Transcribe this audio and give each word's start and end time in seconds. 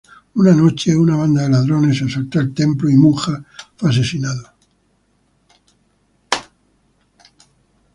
Una 0.41 0.53
noche, 0.55 0.95
una 0.95 1.15
banda 1.15 1.43
de 1.43 1.49
ladrones 1.49 2.01
asaltó 2.01 2.39
el 2.39 2.55
templo 2.55 2.89
y 2.89 2.95
Mun-Ha 2.95 3.45
fue 3.75 3.89
asesinado. 3.91 4.51